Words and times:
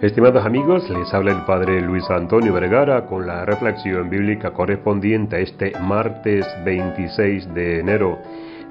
Estimados 0.00 0.46
amigos, 0.46 0.88
les 0.90 1.12
habla 1.12 1.32
el 1.32 1.44
Padre 1.44 1.80
Luis 1.80 2.08
Antonio 2.08 2.52
Vergara 2.52 3.06
con 3.06 3.26
la 3.26 3.44
reflexión 3.44 4.08
bíblica 4.08 4.52
correspondiente 4.52 5.34
a 5.34 5.38
este 5.40 5.72
martes 5.80 6.46
26 6.64 7.52
de 7.52 7.80
enero. 7.80 8.16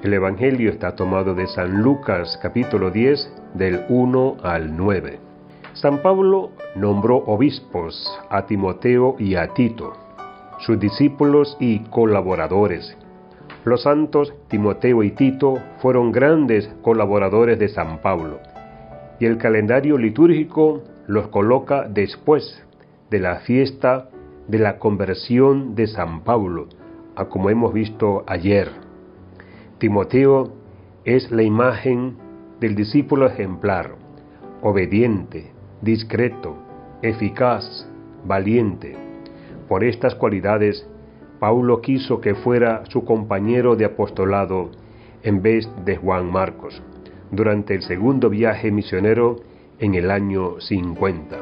El 0.02 0.14
Evangelio 0.14 0.70
está 0.70 0.96
tomado 0.96 1.34
de 1.34 1.46
San 1.48 1.82
Lucas 1.82 2.38
capítulo 2.40 2.90
10 2.90 3.30
del 3.52 3.84
1 3.90 4.38
al 4.42 4.74
9. 4.74 5.20
San 5.74 5.98
Pablo 5.98 6.52
nombró 6.74 7.18
obispos 7.18 8.10
a 8.30 8.46
Timoteo 8.46 9.16
y 9.18 9.34
a 9.34 9.48
Tito, 9.48 9.92
sus 10.60 10.80
discípulos 10.80 11.58
y 11.60 11.80
colaboradores. 11.90 12.96
Los 13.66 13.82
santos 13.82 14.32
Timoteo 14.48 15.02
y 15.02 15.10
Tito 15.10 15.58
fueron 15.82 16.10
grandes 16.10 16.70
colaboradores 16.80 17.58
de 17.58 17.68
San 17.68 17.98
Pablo, 17.98 18.38
y 19.20 19.26
el 19.26 19.36
calendario 19.36 19.98
litúrgico 19.98 20.84
los 21.08 21.28
coloca 21.28 21.88
después 21.88 22.62
de 23.10 23.18
la 23.18 23.36
fiesta 23.40 24.10
de 24.46 24.58
la 24.58 24.78
conversión 24.78 25.74
de 25.74 25.86
San 25.86 26.22
Pablo, 26.22 26.68
a 27.16 27.24
como 27.24 27.48
hemos 27.48 27.72
visto 27.72 28.24
ayer. 28.26 28.70
Timoteo 29.78 30.52
es 31.04 31.30
la 31.32 31.42
imagen 31.42 32.16
del 32.60 32.74
discípulo 32.74 33.26
ejemplar, 33.26 33.94
obediente, 34.60 35.50
discreto, 35.80 36.56
eficaz, 37.00 37.88
valiente. 38.26 38.94
Por 39.66 39.84
estas 39.84 40.14
cualidades, 40.14 40.86
Paulo 41.40 41.80
quiso 41.80 42.20
que 42.20 42.34
fuera 42.34 42.82
su 42.88 43.04
compañero 43.04 43.76
de 43.76 43.86
apostolado 43.86 44.70
en 45.22 45.40
vez 45.40 45.70
de 45.86 45.96
Juan 45.96 46.30
Marcos, 46.30 46.82
durante 47.30 47.74
el 47.74 47.82
segundo 47.82 48.28
viaje 48.28 48.70
misionero 48.70 49.36
en 49.80 49.94
el 49.94 50.10
año 50.10 50.60
50. 50.60 51.36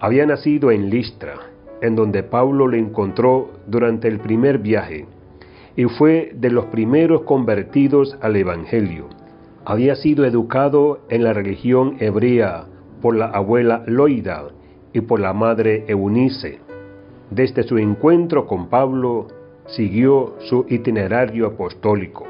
Había 0.00 0.26
nacido 0.26 0.70
en 0.70 0.90
Listra, 0.90 1.34
en 1.80 1.96
donde 1.96 2.22
Pablo 2.22 2.68
le 2.68 2.78
encontró 2.78 3.50
durante 3.66 4.08
el 4.08 4.20
primer 4.20 4.58
viaje, 4.58 5.06
y 5.76 5.84
fue 5.84 6.32
de 6.34 6.50
los 6.50 6.66
primeros 6.66 7.22
convertidos 7.22 8.16
al 8.20 8.36
Evangelio. 8.36 9.06
Había 9.64 9.96
sido 9.96 10.24
educado 10.24 11.00
en 11.08 11.24
la 11.24 11.32
religión 11.32 11.96
hebrea 12.00 12.66
por 13.02 13.16
la 13.16 13.26
abuela 13.26 13.82
Loida 13.86 14.48
y 14.92 15.00
por 15.00 15.20
la 15.20 15.32
madre 15.32 15.84
Eunice. 15.88 16.60
Desde 17.30 17.62
su 17.62 17.78
encuentro 17.78 18.46
con 18.46 18.68
Pablo 18.68 19.28
siguió 19.66 20.36
su 20.40 20.64
itinerario 20.68 21.46
apostólico. 21.46 22.26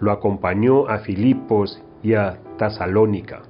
Lo 0.00 0.12
acompañó 0.12 0.86
a 0.88 0.98
Filipos 0.98 1.82
y 2.02 2.12
a 2.14 2.38
Tesalónica 2.58 3.42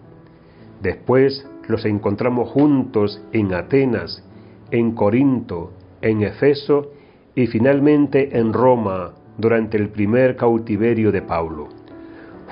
Después 0.83 1.49
los 1.69 1.85
encontramos 1.85 2.51
juntos 2.51 3.23
en 3.33 3.55
Atenas, 3.55 4.23
en 4.71 4.93
Corinto, 4.93 5.73
en 6.03 6.23
Efeso 6.23 6.91
y 7.35 7.47
finalmente 7.47 8.39
en 8.39 8.53
Roma 8.53 9.13
durante 9.39 9.77
el 9.77 9.89
primer 9.89 10.37
cautiverio 10.37 11.13
de 11.13 11.23
Pablo. 11.23 11.69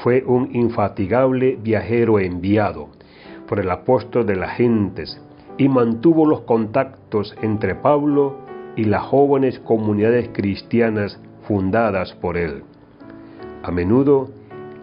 Fue 0.02 0.24
un 0.26 0.54
infatigable 0.54 1.56
viajero 1.62 2.18
enviado 2.18 2.88
por 3.48 3.60
el 3.60 3.70
apóstol 3.70 4.26
de 4.26 4.36
las 4.36 4.56
gentes 4.56 5.20
y 5.56 5.68
mantuvo 5.68 6.26
los 6.26 6.40
contactos 6.42 7.34
entre 7.42 7.74
Pablo 7.74 8.38
y 8.76 8.84
las 8.84 9.02
jóvenes 9.02 9.60
comunidades 9.60 10.30
cristianas 10.32 11.20
fundadas 11.46 12.12
por 12.14 12.36
él. 12.36 12.64
A 13.62 13.70
menudo 13.70 14.30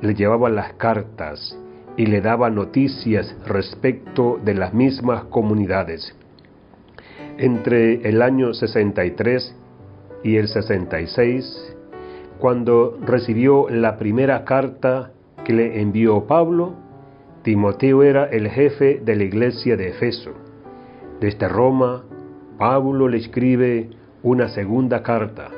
le 0.02 0.16
llevaban 0.16 0.56
las 0.56 0.74
cartas 0.74 1.58
y 1.98 2.06
le 2.06 2.22
daba 2.22 2.50
noticias 2.50 3.36
respecto 3.46 4.40
de 4.44 4.54
las 4.54 4.74
mismas 4.74 5.26
comunidades. 5.26 6.16
Entre 7.38 8.08
el 8.08 8.22
año 8.22 8.54
63 8.54 9.56
y 10.24 10.36
el 10.38 10.48
66, 10.48 11.76
cuando 12.40 12.98
recibió 13.06 13.70
la 13.70 13.98
primera 13.98 14.46
carta 14.46 15.12
que 15.44 15.54
le 15.54 15.82
envió 15.82 16.26
Pablo, 16.26 16.74
Timoteo 17.44 18.04
era 18.04 18.26
el 18.26 18.50
jefe 18.50 19.02
de 19.04 19.16
la 19.16 19.24
iglesia 19.24 19.76
de 19.76 19.90
Efeso. 19.90 20.32
Desde 21.20 21.48
Roma, 21.48 22.04
Pablo 22.58 23.08
le 23.08 23.18
escribe 23.18 23.90
una 24.24 24.50
segunda 24.50 25.02
carta, 25.02 25.50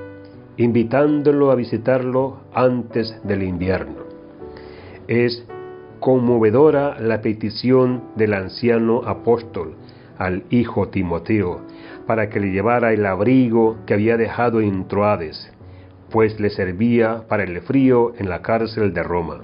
invitándolo 0.56 1.52
a 1.52 1.56
visitarlo 1.56 2.38
antes 2.54 3.20
del 3.24 3.44
invierno. 3.44 4.04
Es 5.08 5.46
conmovedora 6.04 7.00
la 7.00 7.22
petición 7.22 8.04
del 8.18 8.34
anciano 8.34 9.04
apóstol 9.06 9.76
al 10.18 10.44
hijo 10.50 10.90
Timoteo 10.90 11.62
para 12.06 12.28
que 12.28 12.42
le 12.42 12.52
llevara 12.52 12.92
el 12.92 13.06
abrigo 13.06 13.78
que 13.86 13.94
había 13.94 14.18
dejado 14.18 14.60
en 14.60 14.86
Troades, 14.90 15.50
pues 16.12 16.38
le 16.42 16.50
servía 16.50 17.24
para 17.30 17.46
el 17.46 17.62
frío 17.62 18.12
en 18.18 18.28
la 18.28 18.42
cárcel 18.42 18.94
de 18.94 19.02
Roma. 19.02 19.44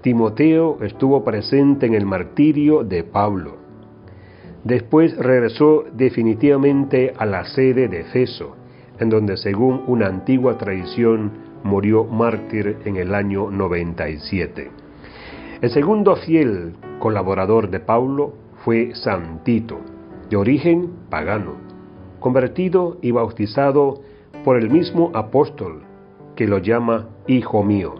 Timoteo 0.00 0.78
estuvo 0.80 1.22
presente 1.24 1.84
en 1.84 1.92
el 1.92 2.06
martirio 2.06 2.82
de 2.82 3.04
Pablo. 3.04 3.58
Después 4.64 5.14
regresó 5.18 5.84
definitivamente 5.92 7.12
a 7.18 7.26
la 7.26 7.44
sede 7.44 7.88
de 7.88 8.00
Efeso, 8.00 8.56
en 8.98 9.10
donde 9.10 9.36
según 9.36 9.82
una 9.88 10.06
antigua 10.06 10.56
tradición 10.56 11.32
murió 11.64 12.04
mártir 12.04 12.78
en 12.86 12.96
el 12.96 13.14
año 13.14 13.50
97. 13.50 14.85
El 15.62 15.70
segundo 15.70 16.16
fiel 16.16 16.74
colaborador 16.98 17.70
de 17.70 17.80
Paulo 17.80 18.34
fue 18.62 18.94
San 18.94 19.42
Tito, 19.42 19.78
de 20.28 20.36
origen 20.36 20.90
pagano, 21.08 21.54
convertido 22.20 22.98
y 23.00 23.10
bautizado 23.10 24.02
por 24.44 24.58
el 24.58 24.68
mismo 24.68 25.10
apóstol, 25.14 25.80
que 26.34 26.46
lo 26.46 26.58
llama 26.58 27.08
Hijo 27.26 27.62
mío. 27.62 27.94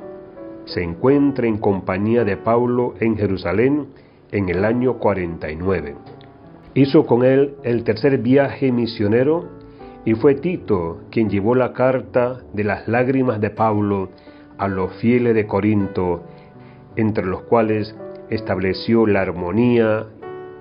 Se 0.66 0.82
encuentra 0.82 1.46
en 1.46 1.56
compañía 1.56 2.24
de 2.24 2.36
Paulo 2.36 2.92
en 3.00 3.16
Jerusalén 3.16 3.86
en 4.32 4.50
el 4.50 4.62
año 4.62 4.98
49. 4.98 5.94
Hizo 6.74 7.06
con 7.06 7.24
él 7.24 7.54
el 7.62 7.84
tercer 7.84 8.18
viaje 8.18 8.70
misionero 8.70 9.48
y 10.04 10.12
fue 10.12 10.34
Tito 10.34 10.98
quien 11.10 11.30
llevó 11.30 11.54
la 11.54 11.72
carta 11.72 12.42
de 12.52 12.64
las 12.64 12.86
lágrimas 12.86 13.40
de 13.40 13.48
Pablo 13.48 14.10
a 14.58 14.68
los 14.68 14.92
fieles 14.96 15.34
de 15.34 15.46
Corinto 15.46 16.22
entre 16.96 17.24
los 17.24 17.42
cuales 17.42 17.94
estableció 18.30 19.06
la 19.06 19.22
armonía 19.22 20.06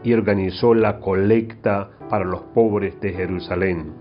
y 0.03 0.13
organizó 0.13 0.73
la 0.73 0.99
colecta 0.99 1.89
para 2.09 2.25
los 2.25 2.41
pobres 2.53 2.99
de 3.01 3.13
Jerusalén. 3.13 3.93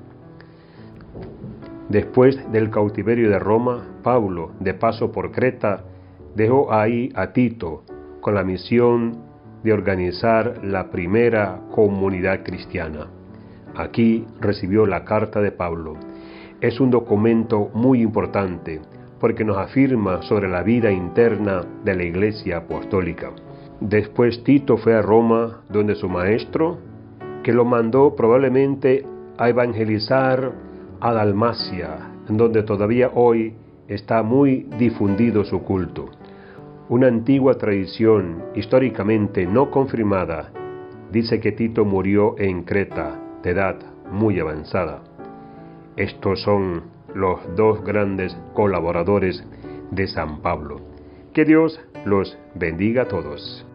Después 1.88 2.38
del 2.52 2.70
cautiverio 2.70 3.30
de 3.30 3.38
Roma, 3.38 3.86
Pablo, 4.02 4.52
de 4.60 4.74
paso 4.74 5.12
por 5.12 5.32
Creta, 5.32 5.84
dejó 6.34 6.72
ahí 6.72 7.10
a 7.14 7.32
Tito 7.32 7.84
con 8.20 8.34
la 8.34 8.42
misión 8.42 9.18
de 9.62 9.72
organizar 9.72 10.60
la 10.62 10.90
primera 10.90 11.60
comunidad 11.70 12.42
cristiana. 12.42 13.06
Aquí 13.76 14.26
recibió 14.40 14.86
la 14.86 15.04
carta 15.04 15.40
de 15.40 15.52
Pablo. 15.52 15.94
Es 16.60 16.80
un 16.80 16.90
documento 16.90 17.70
muy 17.74 18.02
importante 18.02 18.80
porque 19.24 19.42
nos 19.42 19.56
afirma 19.56 20.20
sobre 20.20 20.50
la 20.50 20.62
vida 20.62 20.92
interna 20.92 21.64
de 21.82 21.94
la 21.94 22.02
Iglesia 22.02 22.58
Apostólica. 22.58 23.30
Después 23.80 24.44
Tito 24.44 24.76
fue 24.76 24.94
a 24.94 25.00
Roma, 25.00 25.62
donde 25.70 25.94
su 25.94 26.10
maestro, 26.10 26.76
que 27.42 27.54
lo 27.54 27.64
mandó 27.64 28.14
probablemente 28.14 29.06
a 29.38 29.48
evangelizar 29.48 30.52
a 31.00 31.12
Dalmacia, 31.14 32.10
en 32.28 32.36
donde 32.36 32.64
todavía 32.64 33.12
hoy 33.14 33.54
está 33.88 34.22
muy 34.22 34.68
difundido 34.78 35.42
su 35.44 35.62
culto. 35.62 36.10
Una 36.90 37.06
antigua 37.06 37.54
tradición 37.54 38.42
históricamente 38.54 39.46
no 39.46 39.70
confirmada 39.70 40.52
dice 41.10 41.40
que 41.40 41.52
Tito 41.52 41.86
murió 41.86 42.34
en 42.36 42.64
Creta 42.64 43.18
de 43.42 43.52
edad 43.52 43.76
muy 44.12 44.38
avanzada. 44.38 45.02
Estos 45.96 46.42
son 46.42 46.82
los 47.14 47.40
dos 47.56 47.82
grandes 47.84 48.36
colaboradores 48.54 49.44
de 49.90 50.06
San 50.06 50.42
Pablo. 50.42 50.80
Que 51.32 51.44
Dios 51.44 51.80
los 52.04 52.36
bendiga 52.54 53.02
a 53.02 53.08
todos. 53.08 53.66